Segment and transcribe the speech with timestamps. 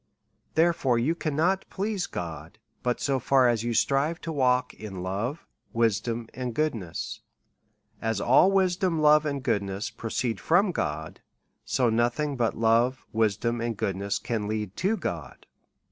[0.55, 5.45] Therefore, you cannot please God, but so far as you strive to walk in love,
[5.73, 7.21] wisdom, and goodness.
[8.01, 11.21] As all wisdom, love, and goodness proceed from God,
[11.65, 15.45] so nothing but love, wisdom, and goodness, can lead to God.